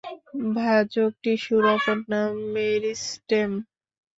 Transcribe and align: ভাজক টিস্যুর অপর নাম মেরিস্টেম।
ভাজক 0.55 1.11
টিস্যুর 1.23 1.63
অপর 1.73 1.97
নাম 2.11 2.31
মেরিস্টেম। 2.53 3.51